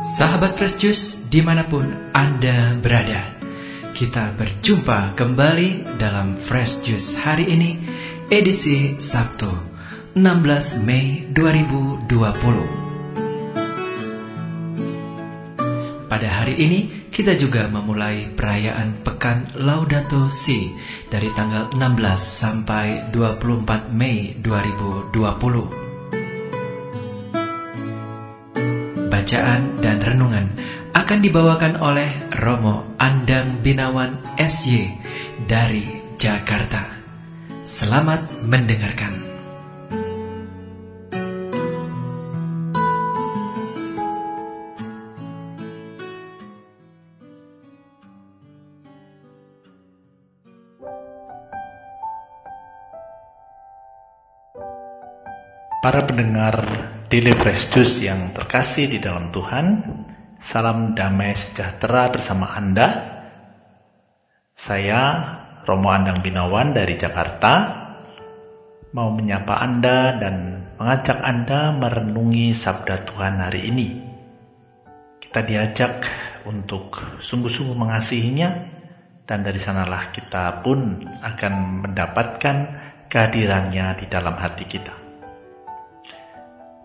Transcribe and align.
Sahabat 0.00 0.58
Fresh 0.58 0.82
Juice 0.82 1.30
di 1.30 1.38
mana 1.38 1.62
pun 1.62 1.86
Anda 2.10 2.74
berada 2.82 3.38
Kita 3.94 4.34
berjumpa 4.34 5.14
kembali 5.14 6.02
dalam 6.02 6.34
Fresh 6.34 6.82
Juice 6.82 7.14
hari 7.22 7.46
ini 7.54 7.78
Edisi 8.26 8.98
Sabtu 8.98 9.54
16 10.18 10.82
Mei 10.82 11.30
2020 11.30 12.79
hari 16.40 16.56
ini 16.56 17.12
kita 17.12 17.36
juga 17.36 17.68
memulai 17.68 18.32
perayaan 18.32 19.04
Pekan 19.04 19.60
Laudato 19.60 20.32
Si 20.32 20.72
Dari 21.12 21.28
tanggal 21.36 21.68
16 21.76 21.84
sampai 22.16 23.12
24 23.12 23.92
Mei 23.92 24.40
2020 24.40 25.12
Bacaan 29.12 29.60
dan 29.84 30.00
renungan 30.00 30.56
akan 30.96 31.20
dibawakan 31.20 31.76
oleh 31.76 32.08
Romo 32.40 32.96
Andang 32.96 33.60
Binawan 33.60 34.16
SY 34.40 34.90
dari 35.44 35.86
Jakarta. 36.18 36.82
Selamat 37.62 38.26
mendengarkan. 38.42 39.29
Para 55.80 56.04
pendengar 56.04 56.60
Daily 57.08 57.32
Fresh 57.32 57.72
Juice 57.72 58.04
yang 58.04 58.36
terkasih 58.36 58.92
di 58.92 59.00
dalam 59.00 59.32
Tuhan, 59.32 59.80
salam 60.36 60.92
damai 60.92 61.32
sejahtera 61.32 62.12
bersama 62.12 62.52
Anda. 62.52 62.88
Saya 64.52 65.00
Romo 65.64 65.88
Andang 65.88 66.20
Binawan 66.20 66.76
dari 66.76 67.00
Jakarta, 67.00 67.52
mau 68.92 69.08
menyapa 69.08 69.56
Anda 69.56 70.20
dan 70.20 70.34
mengajak 70.76 71.16
Anda 71.16 71.72
merenungi 71.72 72.52
sabda 72.52 73.08
Tuhan 73.08 73.40
hari 73.40 73.72
ini. 73.72 73.88
Kita 75.16 75.40
diajak 75.40 76.04
untuk 76.44 77.24
sungguh-sungguh 77.24 77.72
mengasihinya 77.72 78.52
dan 79.24 79.40
dari 79.40 79.56
sanalah 79.56 80.12
kita 80.12 80.60
pun 80.60 81.08
akan 81.24 81.88
mendapatkan 81.88 82.56
kehadirannya 83.08 83.96
di 83.96 84.04
dalam 84.12 84.36
hati 84.36 84.68
kita. 84.68 84.99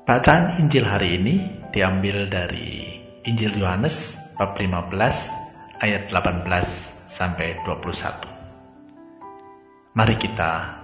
Bacaan 0.05 0.61
Injil 0.61 0.85
hari 0.85 1.17
ini 1.17 1.65
diambil 1.73 2.29
dari 2.29 2.93
Injil 3.25 3.57
Yohanes 3.57 4.13
bab 4.37 4.53
15 4.53 4.93
ayat 5.81 6.13
18 6.13 6.45
sampai 7.09 7.57
21. 7.65 9.97
Mari 9.97 10.15
kita 10.21 10.77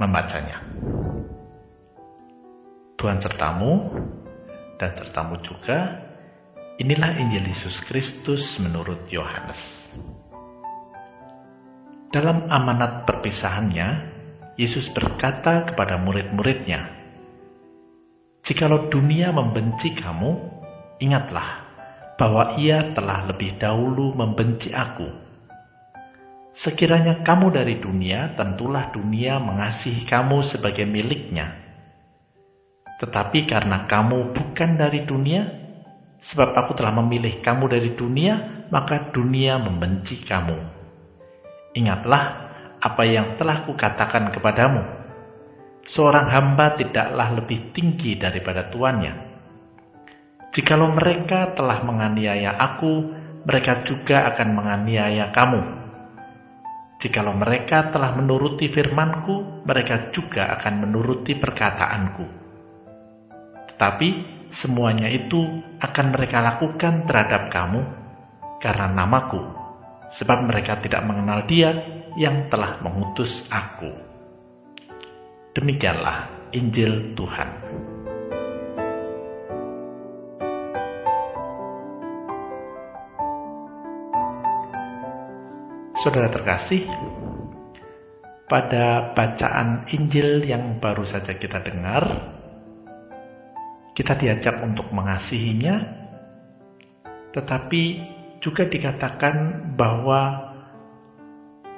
membacanya. 0.00 0.64
Tuhan 2.96 3.20
sertamu 3.20 3.84
dan 4.80 4.96
sertamu 4.96 5.36
juga. 5.44 6.00
Inilah 6.80 7.20
Injil 7.20 7.52
Yesus 7.52 7.84
Kristus 7.84 8.56
menurut 8.64 9.12
Yohanes. 9.12 9.92
Dalam 12.08 12.48
amanat 12.48 13.04
perpisahannya, 13.04 14.16
Yesus 14.56 14.88
berkata 14.88 15.68
kepada 15.68 16.00
murid-muridnya, 16.00 16.95
Jikalau 18.46 18.86
dunia 18.86 19.34
membenci 19.34 19.90
kamu, 19.90 20.38
ingatlah 21.02 21.66
bahwa 22.14 22.54
ia 22.54 22.94
telah 22.94 23.26
lebih 23.26 23.58
dahulu 23.58 24.14
membenci 24.14 24.70
aku. 24.70 25.10
Sekiranya 26.54 27.26
kamu 27.26 27.50
dari 27.50 27.82
dunia, 27.82 28.38
tentulah 28.38 28.94
dunia 28.94 29.42
mengasihi 29.42 30.06
kamu 30.06 30.46
sebagai 30.46 30.86
miliknya. 30.86 31.58
Tetapi 33.02 33.50
karena 33.50 33.82
kamu 33.90 34.30
bukan 34.30 34.78
dari 34.78 35.02
dunia, 35.02 35.42
sebab 36.22 36.54
aku 36.54 36.78
telah 36.78 36.94
memilih 37.02 37.42
kamu 37.42 37.66
dari 37.66 37.98
dunia, 37.98 38.62
maka 38.70 39.10
dunia 39.10 39.58
membenci 39.58 40.22
kamu. 40.22 40.58
Ingatlah 41.74 42.24
apa 42.78 43.02
yang 43.10 43.34
telah 43.34 43.66
kukatakan 43.66 44.30
kepadamu 44.30 45.05
seorang 45.86 46.26
hamba 46.34 46.74
tidaklah 46.74 47.38
lebih 47.38 47.70
tinggi 47.70 48.18
daripada 48.18 48.66
tuannya. 48.66 49.14
Jikalau 50.50 50.90
mereka 50.90 51.54
telah 51.54 51.78
menganiaya 51.86 52.58
aku, 52.58 53.14
mereka 53.46 53.86
juga 53.86 54.26
akan 54.34 54.48
menganiaya 54.50 55.30
kamu. 55.30 55.62
Jikalau 56.98 57.36
mereka 57.38 57.94
telah 57.94 58.18
menuruti 58.18 58.66
firmanku, 58.66 59.62
mereka 59.62 60.10
juga 60.10 60.50
akan 60.58 60.74
menuruti 60.88 61.38
perkataanku. 61.38 62.26
Tetapi 63.70 64.08
semuanya 64.48 65.06
itu 65.12 65.38
akan 65.78 66.06
mereka 66.10 66.40
lakukan 66.40 67.04
terhadap 67.04 67.52
kamu 67.52 67.84
karena 68.58 68.88
namaku, 68.90 69.44
sebab 70.08 70.48
mereka 70.48 70.80
tidak 70.80 71.04
mengenal 71.04 71.44
dia 71.44 71.70
yang 72.16 72.48
telah 72.48 72.80
mengutus 72.80 73.44
aku. 73.52 74.05
Demikianlah 75.56 76.52
Injil 76.52 77.16
Tuhan. 77.16 77.48
Saudara 85.96 86.28
terkasih, 86.28 86.84
pada 88.44 89.16
bacaan 89.16 89.88
Injil 89.96 90.44
yang 90.44 90.76
baru 90.76 91.08
saja 91.08 91.32
kita 91.40 91.64
dengar, 91.64 92.04
kita 93.96 94.12
diajak 94.12 94.60
untuk 94.60 94.92
mengasihinya, 94.92 95.80
tetapi 97.32 97.82
juga 98.44 98.68
dikatakan 98.68 99.72
bahwa 99.72 100.52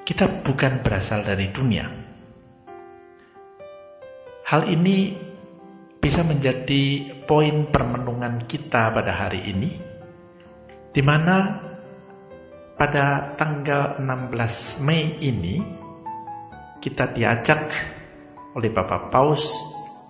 kita 0.03 0.43
bukan 0.43 0.83
berasal 0.83 1.23
dari 1.23 1.55
dunia 1.55 2.08
Hal 4.49 4.65
ini 4.65 5.13
bisa 6.01 6.25
menjadi 6.25 7.05
poin 7.29 7.69
permenungan 7.69 8.49
kita 8.49 8.89
pada 8.97 9.13
hari 9.13 9.45
ini, 9.45 9.77
di 10.89 11.05
mana 11.05 11.61
pada 12.73 13.37
tanggal 13.37 14.01
16 14.01 14.89
Mei 14.89 15.21
ini 15.21 15.61
kita 16.81 17.13
diajak 17.13 17.61
oleh 18.57 18.73
Bapak 18.73 19.13
Paus 19.13 19.53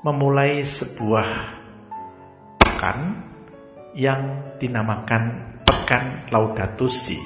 memulai 0.06 0.62
sebuah 0.62 1.58
pekan 2.62 3.18
yang 3.98 4.54
dinamakan 4.62 5.58
Pekan 5.66 6.30
Laudato 6.30 6.86
Si 6.86 7.18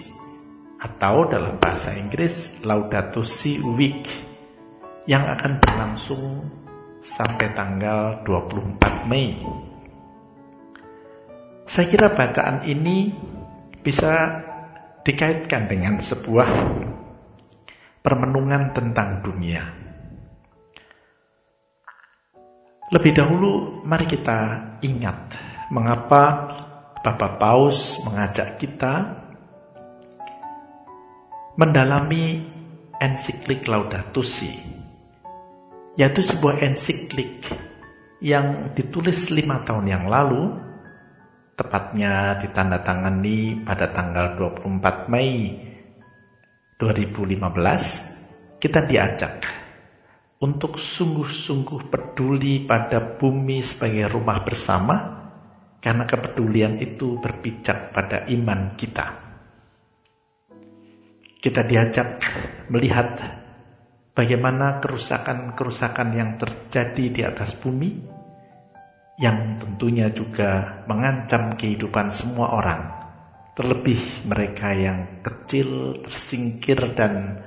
atau 0.80 1.28
dalam 1.28 1.60
bahasa 1.60 1.92
Inggris 1.92 2.64
Laudato 2.64 3.20
Si 3.20 3.60
Week 3.60 4.08
yang 5.04 5.28
akan 5.28 5.60
berlangsung 5.60 6.61
sampai 7.02 7.50
tanggal 7.50 8.22
24 8.22 9.10
Mei. 9.10 9.34
Saya 11.66 11.86
kira 11.90 12.14
bacaan 12.14 12.62
ini 12.62 13.10
bisa 13.82 14.38
dikaitkan 15.02 15.66
dengan 15.66 15.98
sebuah 15.98 16.46
permenungan 18.06 18.70
tentang 18.70 19.18
dunia. 19.18 19.66
Lebih 22.94 23.12
dahulu 23.18 23.82
mari 23.82 24.06
kita 24.06 24.38
ingat 24.86 25.34
mengapa 25.74 26.22
Bapak 27.02 27.42
Paus 27.42 27.98
mengajak 28.06 28.62
kita 28.62 29.18
mendalami 31.58 32.46
ensiklik 33.02 33.66
Laudato 33.66 34.22
Si 34.22 34.81
yaitu 35.96 36.24
sebuah 36.24 36.64
ensiklik 36.64 37.44
yang 38.22 38.72
ditulis 38.72 39.28
lima 39.34 39.60
tahun 39.66 39.86
yang 39.90 40.04
lalu, 40.08 40.56
tepatnya 41.58 42.38
ditandatangani 42.40 43.66
pada 43.66 43.90
tanggal 43.90 44.38
24 44.62 45.12
Mei 45.12 45.58
2015, 46.78 48.62
kita 48.62 48.80
diajak 48.86 49.42
untuk 50.42 50.78
sungguh-sungguh 50.78 51.90
peduli 51.90 52.62
pada 52.64 53.18
bumi 53.18 53.62
sebagai 53.62 54.10
rumah 54.10 54.42
bersama, 54.42 54.96
karena 55.82 56.06
kepedulian 56.06 56.78
itu 56.78 57.18
berpijak 57.18 57.90
pada 57.90 58.22
iman 58.30 58.78
kita. 58.78 59.06
Kita 61.42 61.66
diajak 61.66 62.22
melihat 62.70 63.41
bagaimana 64.12 64.80
kerusakan-kerusakan 64.80 66.08
yang 66.12 66.30
terjadi 66.36 67.04
di 67.08 67.22
atas 67.24 67.56
bumi 67.56 67.90
yang 69.20 69.60
tentunya 69.60 70.08
juga 70.08 70.82
mengancam 70.88 71.54
kehidupan 71.56 72.10
semua 72.10 72.56
orang, 72.56 72.82
terlebih 73.52 74.00
mereka 74.24 74.72
yang 74.72 75.20
kecil, 75.20 76.00
tersingkir, 76.00 76.96
dan 76.96 77.44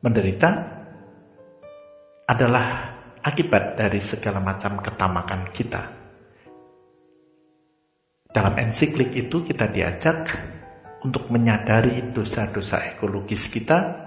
menderita, 0.00 0.50
adalah 2.24 2.94
akibat 3.20 3.76
dari 3.76 4.00
segala 4.00 4.38
macam 4.38 4.78
ketamakan 4.80 5.42
kita. 5.50 5.82
Dalam 8.34 8.54
ensiklik 8.58 9.14
itu 9.14 9.44
kita 9.44 9.70
diajak 9.70 10.26
untuk 11.04 11.28
menyadari 11.28 12.10
dosa-dosa 12.10 12.96
ekologis 12.96 13.52
kita 13.52 14.03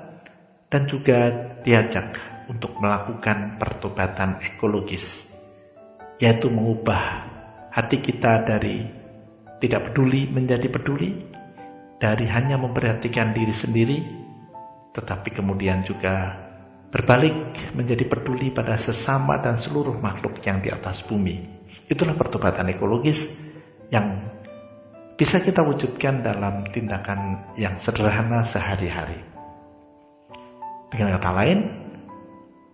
dan 0.68 0.88
juga 0.88 1.32
diajak 1.64 2.20
untuk 2.52 2.80
melakukan 2.80 3.60
pertobatan 3.60 4.40
ekologis 4.44 5.36
yaitu 6.18 6.50
mengubah 6.50 7.30
hati 7.70 8.02
kita 8.02 8.42
dari 8.42 8.90
tidak 9.62 9.90
peduli 9.90 10.30
menjadi 10.30 10.66
peduli, 10.70 11.14
dari 11.98 12.26
hanya 12.30 12.58
memperhatikan 12.58 13.34
diri 13.34 13.54
sendiri, 13.54 13.98
tetapi 14.94 15.30
kemudian 15.34 15.86
juga 15.86 16.34
berbalik 16.90 17.74
menjadi 17.78 18.06
peduli 18.10 18.50
pada 18.50 18.78
sesama 18.82 19.38
dan 19.42 19.58
seluruh 19.58 19.98
makhluk 20.02 20.42
yang 20.46 20.62
di 20.62 20.74
atas 20.74 21.06
bumi. 21.06 21.58
Itulah 21.86 22.18
pertobatan 22.18 22.70
ekologis 22.74 23.50
yang 23.94 24.26
bisa 25.18 25.42
kita 25.42 25.66
wujudkan 25.66 26.22
dalam 26.22 26.66
tindakan 26.70 27.54
yang 27.58 27.78
sederhana 27.78 28.46
sehari-hari. 28.46 29.37
Dengan 30.88 31.20
kata 31.20 31.32
lain, 31.36 31.60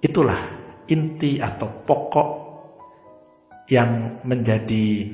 itulah 0.04 0.42
inti 0.86 1.42
atau 1.42 1.70
pokok 1.88 2.30
yang 3.72 4.22
menjadi 4.28 5.10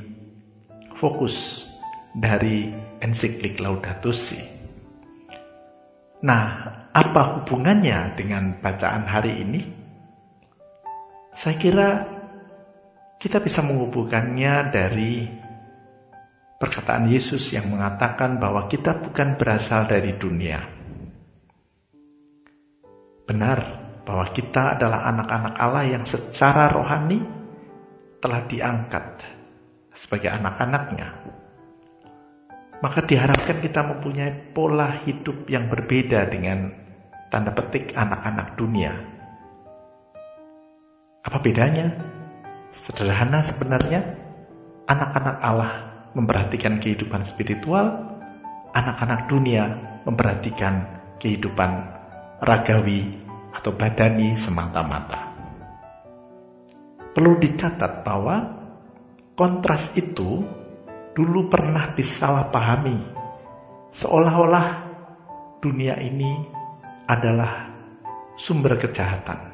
fokus 0.98 1.64
dari 2.12 2.68
ensiklik 3.00 3.62
Laudato 3.62 4.12
Si. 4.12 4.40
Nah, 6.20 6.46
apa 6.92 7.40
hubungannya 7.40 8.20
dengan 8.20 8.60
bacaan 8.60 9.08
hari 9.08 9.34
ini? 9.40 9.62
Saya 11.32 11.56
kira 11.56 11.90
kita 13.16 13.40
bisa 13.40 13.64
menghubungkannya 13.64 14.54
dari 14.68 15.24
perkataan 16.60 17.08
Yesus 17.08 17.56
yang 17.56 17.72
mengatakan 17.72 18.36
bahwa 18.36 18.68
kita 18.68 19.00
bukan 19.00 19.40
berasal 19.40 19.88
dari 19.88 20.20
dunia. 20.20 20.79
Benar 23.30 23.62
bahwa 24.10 24.26
kita 24.34 24.74
adalah 24.74 25.06
anak-anak 25.06 25.54
Allah 25.62 25.86
yang 25.86 26.02
secara 26.02 26.66
rohani 26.74 27.22
telah 28.18 28.42
diangkat 28.50 29.22
sebagai 29.94 30.34
anak-anaknya, 30.34 31.14
maka 32.82 33.06
diharapkan 33.06 33.62
kita 33.62 33.86
mempunyai 33.86 34.34
pola 34.50 34.98
hidup 35.06 35.46
yang 35.46 35.70
berbeda 35.70 36.26
dengan 36.26 36.74
tanda 37.30 37.54
petik 37.54 37.94
anak-anak 37.94 38.58
dunia. 38.58 38.98
Apa 41.22 41.38
bedanya? 41.38 41.94
Sederhana 42.74 43.46
sebenarnya, 43.46 44.10
anak-anak 44.90 45.38
Allah 45.38 45.74
memperhatikan 46.18 46.82
kehidupan 46.82 47.22
spiritual, 47.30 47.94
anak-anak 48.74 49.30
dunia 49.30 49.78
memperhatikan 50.10 50.82
kehidupan 51.22 51.99
ragawi 52.40 53.04
atau 53.52 53.76
badani 53.76 54.32
semata-mata. 54.40 55.36
Perlu 57.12 57.36
dicatat 57.36 58.08
bahwa 58.08 58.38
kontras 59.36 59.92
itu 60.00 60.44
dulu 61.12 61.52
pernah 61.52 61.92
disalahpahami, 61.92 62.98
seolah-olah 63.92 64.68
dunia 65.60 66.00
ini 66.00 66.32
adalah 67.12 67.68
sumber 68.40 68.80
kejahatan 68.80 69.52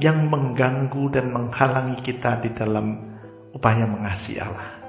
yang 0.00 0.24
mengganggu 0.24 1.12
dan 1.12 1.28
menghalangi 1.28 2.00
kita 2.00 2.40
di 2.40 2.48
dalam 2.56 2.96
upaya 3.52 3.84
mengasihi 3.84 4.40
Allah. 4.40 4.80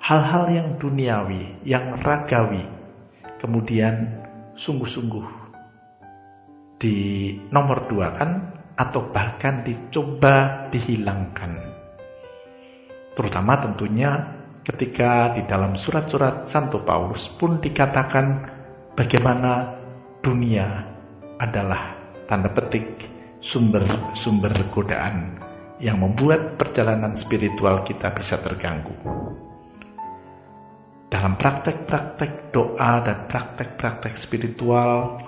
Hal-hal 0.00 0.44
yang 0.48 0.68
duniawi, 0.80 1.60
yang 1.68 2.00
ragawi, 2.00 2.64
kemudian 3.36 4.24
sungguh-sungguh 4.56 5.37
di 6.78 7.34
nomor 7.50 7.90
dua 7.90 8.14
kan 8.14 8.30
atau 8.78 9.10
bahkan 9.10 9.66
dicoba 9.66 10.70
dihilangkan. 10.70 11.52
Terutama 13.18 13.58
tentunya 13.58 14.14
ketika 14.62 15.34
di 15.34 15.42
dalam 15.42 15.74
surat-surat 15.74 16.46
Santo 16.46 16.86
Paulus 16.86 17.26
pun 17.34 17.58
dikatakan 17.58 18.26
bagaimana 18.94 19.74
dunia 20.22 20.86
adalah 21.42 21.98
tanda 22.30 22.54
petik 22.54 23.10
sumber-sumber 23.42 24.70
godaan 24.70 25.34
yang 25.82 25.98
membuat 25.98 26.54
perjalanan 26.54 27.18
spiritual 27.18 27.82
kita 27.82 28.14
bisa 28.14 28.38
terganggu. 28.38 28.94
Dalam 31.08 31.40
praktek-praktek 31.40 32.52
doa 32.52 33.00
dan 33.00 33.24
praktek-praktek 33.26 34.14
spiritual 34.14 35.22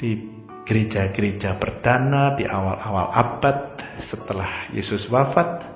di 0.00 0.41
gereja-gereja 0.72 1.60
perdana 1.60 2.32
di 2.32 2.48
awal-awal 2.48 3.12
abad 3.12 3.76
setelah 4.00 4.72
Yesus 4.72 5.04
wafat, 5.12 5.68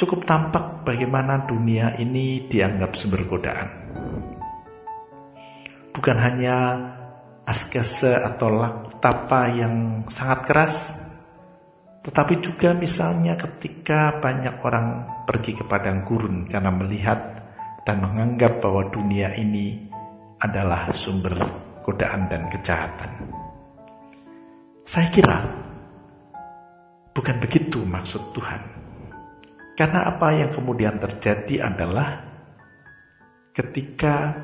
cukup 0.00 0.24
tampak 0.24 0.88
bagaimana 0.88 1.44
dunia 1.44 2.00
ini 2.00 2.48
dianggap 2.48 2.96
sumber 2.96 3.28
godaan. 3.28 3.68
Bukan 5.92 6.16
hanya 6.16 6.56
askese 7.44 8.16
atau 8.16 8.56
tapa 9.04 9.52
yang 9.52 10.08
sangat 10.08 10.40
keras, 10.48 10.74
tetapi 12.08 12.40
juga 12.40 12.72
misalnya 12.72 13.36
ketika 13.36 14.16
banyak 14.16 14.64
orang 14.64 15.12
pergi 15.28 15.60
ke 15.60 15.68
padang 15.68 16.08
gurun 16.08 16.48
karena 16.48 16.72
melihat 16.72 17.20
dan 17.84 18.00
menganggap 18.00 18.64
bahwa 18.64 18.88
dunia 18.88 19.36
ini 19.36 19.92
adalah 20.40 20.88
sumber 20.96 21.36
godaan 21.86 22.26
dan 22.26 22.50
kejahatan. 22.50 23.30
Saya 24.82 25.08
kira 25.14 25.38
bukan 27.14 27.38
begitu 27.38 27.86
maksud 27.86 28.34
Tuhan. 28.34 28.62
Karena 29.78 30.10
apa 30.10 30.34
yang 30.34 30.50
kemudian 30.50 30.98
terjadi 30.98 31.70
adalah 31.70 32.26
ketika 33.54 34.34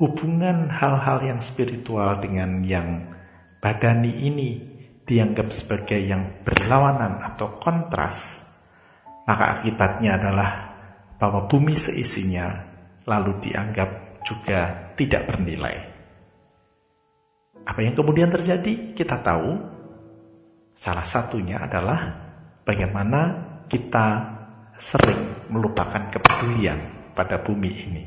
hubungan 0.00 0.72
hal-hal 0.72 1.20
yang 1.22 1.40
spiritual 1.44 2.18
dengan 2.18 2.64
yang 2.64 3.12
badani 3.60 4.24
ini 4.24 4.50
dianggap 5.04 5.52
sebagai 5.52 6.00
yang 6.00 6.40
berlawanan 6.42 7.20
atau 7.20 7.60
kontras, 7.60 8.48
maka 9.28 9.60
akibatnya 9.60 10.16
adalah 10.16 10.50
bahwa 11.20 11.44
bumi 11.44 11.76
seisinya 11.76 12.48
lalu 13.04 13.36
dianggap 13.42 14.22
juga 14.24 14.92
tidak 14.96 15.28
bernilai. 15.28 15.89
Apa 17.64 17.80
yang 17.84 17.94
kemudian 17.94 18.32
terjadi? 18.32 18.96
Kita 18.96 19.20
tahu 19.20 19.56
salah 20.72 21.04
satunya 21.04 21.60
adalah 21.60 22.00
bagaimana 22.64 23.20
kita 23.68 24.06
sering 24.80 25.52
melupakan 25.52 26.08
kepedulian 26.08 27.12
pada 27.12 27.38
bumi 27.44 27.70
ini. 27.70 28.04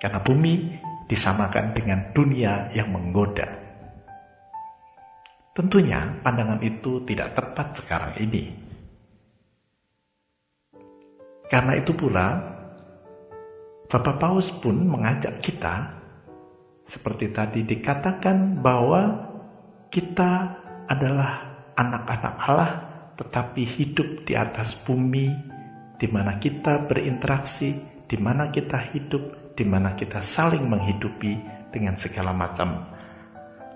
Karena 0.00 0.18
bumi 0.18 0.80
disamakan 1.06 1.76
dengan 1.76 2.10
dunia 2.10 2.72
yang 2.72 2.90
menggoda. 2.90 3.44
Tentunya 5.52 6.16
pandangan 6.24 6.64
itu 6.64 7.04
tidak 7.04 7.36
tepat 7.36 7.76
sekarang 7.76 8.16
ini. 8.16 8.44
Karena 11.52 11.76
itu 11.76 11.92
pula, 11.92 12.40
Bapak 13.84 14.16
Paus 14.16 14.48
pun 14.48 14.72
mengajak 14.88 15.44
kita 15.44 16.01
seperti 16.82 17.30
tadi 17.30 17.62
dikatakan 17.62 18.58
bahwa 18.58 19.30
kita 19.92 20.62
adalah 20.90 21.32
anak-anak 21.78 22.34
Allah 22.42 22.72
tetapi 23.16 23.62
hidup 23.62 24.24
di 24.26 24.34
atas 24.34 24.74
bumi 24.74 25.52
di 26.02 26.10
mana 26.10 26.42
kita 26.42 26.90
berinteraksi, 26.90 27.70
di 28.10 28.18
mana 28.18 28.50
kita 28.50 28.90
hidup, 28.90 29.54
di 29.54 29.62
mana 29.62 29.94
kita 29.94 30.18
saling 30.18 30.66
menghidupi 30.66 31.38
dengan 31.70 31.94
segala 31.94 32.34
macam 32.34 32.90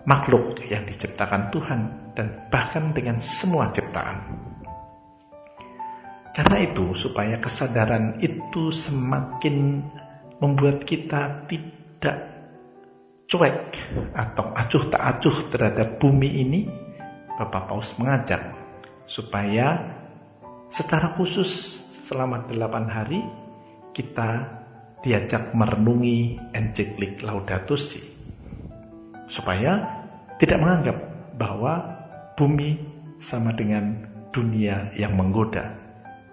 makhluk 0.02 0.58
yang 0.66 0.82
diciptakan 0.82 1.54
Tuhan 1.54 1.80
dan 2.18 2.50
bahkan 2.50 2.90
dengan 2.90 3.22
semua 3.22 3.70
ciptaan. 3.70 4.18
Karena 6.34 6.58
itu, 6.66 6.92
supaya 6.98 7.38
kesadaran 7.38 8.18
itu 8.18 8.74
semakin 8.74 9.86
membuat 10.42 10.82
kita 10.82 11.46
tidak 11.46 12.35
cuek 13.26 13.74
atau 14.14 14.54
acuh 14.54 14.84
tak 14.86 15.02
acuh 15.02 15.36
terhadap 15.50 15.98
bumi 15.98 16.46
ini, 16.46 16.60
Bapak 17.34 17.66
Paus 17.66 17.98
mengajak 17.98 18.54
supaya 19.06 19.82
secara 20.70 21.14
khusus 21.18 21.78
selama 22.06 22.46
delapan 22.46 22.86
hari 22.86 23.20
kita 23.90 24.62
diajak 25.02 25.54
merenungi 25.54 26.38
enciklik 26.54 27.22
Laudato 27.22 27.74
Si 27.78 28.02
supaya 29.26 29.82
tidak 30.38 30.58
menganggap 30.62 30.96
bahwa 31.34 31.74
bumi 32.38 32.78
sama 33.18 33.50
dengan 33.50 34.06
dunia 34.30 34.92
yang 34.94 35.16
menggoda. 35.18 35.72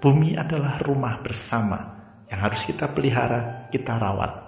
Bumi 0.04 0.36
adalah 0.36 0.78
rumah 0.84 1.24
bersama 1.24 1.80
yang 2.28 2.44
harus 2.44 2.68
kita 2.68 2.92
pelihara, 2.92 3.72
kita 3.72 3.96
rawat. 3.96 4.43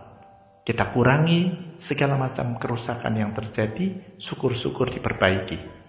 Kita 0.65 0.89
kurangi 0.89 1.74
segala 1.77 2.17
macam 2.17 2.57
kerusakan 2.57 3.13
yang 3.13 3.38
terjadi, 3.38 4.17
syukur-syukur 4.17 4.89
diperbaiki 4.89 5.86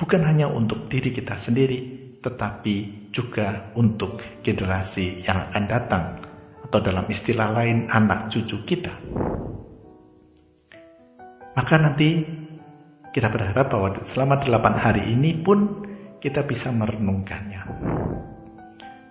bukan 0.00 0.24
hanya 0.24 0.48
untuk 0.48 0.88
diri 0.88 1.12
kita 1.12 1.36
sendiri, 1.36 2.16
tetapi 2.24 3.06
juga 3.12 3.68
untuk 3.76 4.40
generasi 4.40 5.20
yang 5.28 5.52
akan 5.52 5.64
datang, 5.68 6.04
atau 6.64 6.80
dalam 6.80 7.04
istilah 7.12 7.52
lain, 7.52 7.92
anak 7.92 8.32
cucu 8.32 8.64
kita. 8.64 8.96
Maka 11.52 11.74
nanti 11.76 12.24
kita 13.12 13.28
berharap 13.28 13.68
bahwa 13.68 14.00
selama 14.00 14.40
delapan 14.40 14.80
hari 14.80 15.12
ini 15.12 15.36
pun 15.36 15.84
kita 16.16 16.48
bisa 16.48 16.72
merenungkannya. 16.72 17.62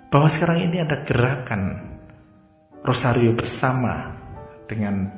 Bahwa 0.09 0.25
sekarang 0.25 0.65
ini 0.65 0.81
ada 0.81 1.05
gerakan 1.05 1.85
Rosario 2.81 3.37
bersama 3.37 4.18
dengan 4.69 5.09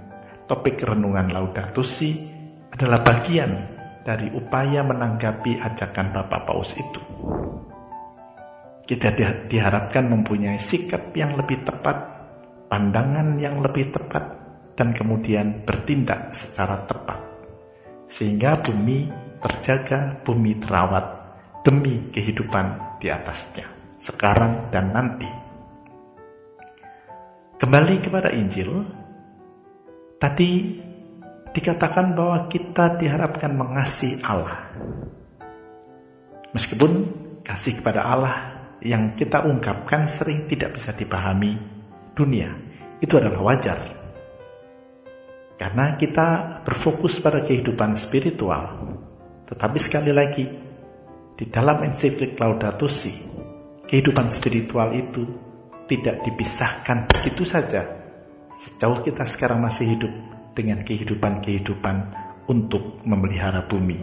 topik 0.48 0.80
renungan 0.80 1.36
Laudato 1.36 1.84
Si 1.84 2.16
adalah 2.72 3.04
bagian 3.04 3.52
dari 4.02 4.32
upaya 4.32 4.82
menanggapi 4.82 5.60
ajakan 5.60 6.16
Bapak 6.16 6.42
Paus 6.48 6.72
itu. 6.80 7.02
Kita 8.88 9.14
diharapkan 9.46 10.08
mempunyai 10.08 10.58
sikap 10.58 11.12
yang 11.14 11.36
lebih 11.36 11.68
tepat, 11.68 11.98
pandangan 12.72 13.38
yang 13.38 13.60
lebih 13.60 13.92
tepat, 13.94 14.24
dan 14.74 14.96
kemudian 14.96 15.68
bertindak 15.68 16.34
secara 16.34 16.88
tepat. 16.88 17.20
Sehingga 18.10 18.60
bumi 18.60 19.08
terjaga, 19.40 20.20
bumi 20.26 20.60
terawat 20.60 21.06
demi 21.62 22.10
kehidupan 22.10 22.98
di 23.00 23.08
atasnya, 23.08 23.70
sekarang 24.02 24.74
dan 24.74 24.92
nanti. 24.92 25.30
Kembali 27.62 27.96
kepada 28.02 28.34
Injil, 28.34 29.01
tadi 30.22 30.78
dikatakan 31.50 32.14
bahwa 32.14 32.46
kita 32.46 33.02
diharapkan 33.02 33.58
mengasihi 33.58 34.22
Allah. 34.22 34.70
Meskipun 36.54 36.92
kasih 37.42 37.82
kepada 37.82 38.06
Allah 38.06 38.36
yang 38.86 39.18
kita 39.18 39.50
ungkapkan 39.50 40.06
sering 40.06 40.46
tidak 40.46 40.78
bisa 40.78 40.94
dipahami 40.94 41.58
dunia, 42.14 42.54
itu 43.02 43.18
adalah 43.18 43.42
wajar. 43.52 43.80
Karena 45.58 45.98
kita 45.98 46.62
berfokus 46.66 47.22
pada 47.22 47.42
kehidupan 47.42 47.98
spiritual. 47.98 48.94
Tetapi 49.46 49.78
sekali 49.78 50.12
lagi, 50.14 50.46
di 51.38 51.46
dalam 51.50 51.86
ensiklik 51.86 52.38
Laudato 52.38 52.90
Si, 52.90 53.14
kehidupan 53.86 54.30
spiritual 54.30 54.90
itu 54.94 55.22
tidak 55.86 56.26
dipisahkan 56.26 57.12
begitu 57.12 57.44
saja. 57.46 58.01
Sejauh 58.52 59.00
kita 59.00 59.24
sekarang 59.24 59.64
masih 59.64 59.96
hidup 59.96 60.12
dengan 60.52 60.84
kehidupan-kehidupan 60.84 61.98
untuk 62.52 63.00
memelihara 63.08 63.64
bumi. 63.64 63.96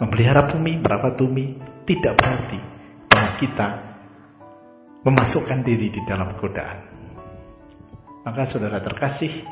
Memelihara 0.00 0.48
bumi, 0.48 0.80
merawat 0.80 1.20
bumi 1.20 1.52
tidak 1.84 2.16
berarti 2.16 2.56
bahwa 3.12 3.30
kita 3.36 3.68
memasukkan 5.04 5.60
diri 5.60 5.92
di 5.92 6.00
dalam 6.08 6.32
godaan. 6.32 6.80
Maka 8.24 8.42
saudara 8.48 8.80
terkasih, 8.80 9.44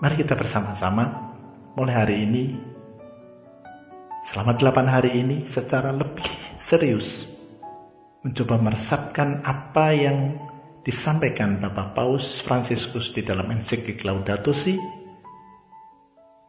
mari 0.00 0.14
kita 0.16 0.32
bersama-sama 0.32 1.36
mulai 1.76 1.94
hari 1.94 2.16
ini 2.24 2.44
selama 4.24 4.56
delapan 4.56 4.86
hari 4.88 5.20
ini 5.20 5.44
secara 5.44 5.92
lebih 5.92 6.26
serius 6.56 7.28
mencoba 8.24 8.56
meresapkan 8.56 9.44
apa 9.44 9.86
yang 9.92 10.18
disampaikan 10.82 11.62
Bapak 11.62 11.94
Paus 11.94 12.42
Fransiskus 12.42 13.14
di 13.14 13.22
dalam 13.22 13.46
ensiklik 13.54 14.02
Laudato 14.02 14.50
Si 14.50 14.74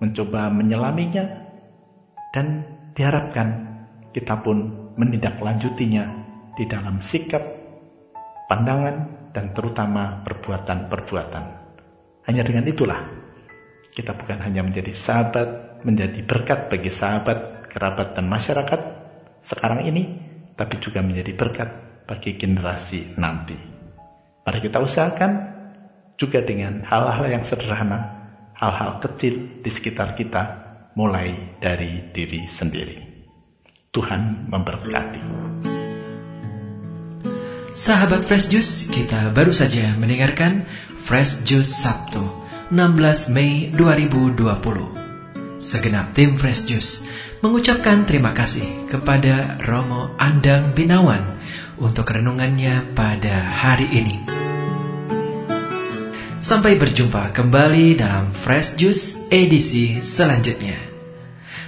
mencoba 0.01 0.49
menyelaminya 0.49 1.25
dan 2.33 2.65
diharapkan 2.97 3.49
kita 4.09 4.41
pun 4.41 4.89
menindaklanjutinya 4.97 6.03
di 6.53 6.65
dalam 6.69 7.01
sikap, 7.01 7.41
pandangan, 8.49 9.29
dan 9.33 9.49
terutama 9.53 10.21
perbuatan-perbuatan. 10.21 11.45
Hanya 12.29 12.43
dengan 12.45 12.65
itulah 12.69 13.01
kita 13.93 14.13
bukan 14.17 14.41
hanya 14.41 14.61
menjadi 14.65 14.93
sahabat, 14.93 15.81
menjadi 15.85 16.19
berkat 16.25 16.69
bagi 16.69 16.89
sahabat, 16.89 17.69
kerabat, 17.69 18.17
dan 18.17 18.29
masyarakat 18.29 18.81
sekarang 19.41 19.85
ini, 19.89 20.03
tapi 20.53 20.77
juga 20.77 21.01
menjadi 21.01 21.33
berkat 21.33 21.69
bagi 22.05 22.37
generasi 22.37 23.17
nanti. 23.17 23.72
Mari 24.43 24.59
kita 24.59 24.83
usahakan 24.83 25.31
juga 26.19 26.43
dengan 26.43 26.83
hal-hal 26.83 27.31
yang 27.31 27.43
sederhana, 27.47 28.27
hal-hal 28.59 28.99
kecil 28.99 29.63
di 29.63 29.71
sekitar 29.71 30.19
kita, 30.19 30.43
mulai 30.99 31.55
dari 31.63 32.11
diri 32.11 32.43
sendiri. 32.43 32.99
Tuhan 33.95 34.51
memberkati. 34.51 35.23
Sahabat 37.71 38.27
Fresh 38.27 38.51
Juice, 38.51 38.91
kita 38.91 39.31
baru 39.31 39.55
saja 39.55 39.95
mendengarkan 39.95 40.67
Fresh 40.99 41.47
Juice 41.47 41.79
Sabtu, 41.79 42.27
16 42.67 43.31
Mei 43.31 43.71
2020. 43.71 44.43
Segenap 45.63 46.11
tim 46.11 46.35
Fresh 46.35 46.67
Juice 46.67 47.07
mengucapkan 47.39 48.03
terima 48.03 48.35
kasih 48.35 48.91
kepada 48.91 49.55
Romo 49.63 50.11
Andang 50.19 50.75
Binawan 50.75 51.39
untuk 51.77 52.09
renungannya 52.09 52.93
pada 52.97 53.45
hari 53.47 53.87
ini. 53.93 54.17
Sampai 56.43 56.75
berjumpa 56.75 57.31
kembali 57.31 58.03
dalam 58.03 58.35
Fresh 58.35 58.75
Juice 58.75 59.31
edisi 59.31 60.03
selanjutnya. 60.03 60.75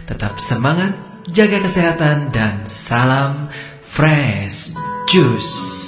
Tetap 0.04 0.36
semangat, 0.36 0.94
jaga 1.32 1.64
kesehatan, 1.64 2.30
dan 2.36 2.68
salam 2.68 3.48
Fresh 3.82 4.76
Juice. 5.08 5.85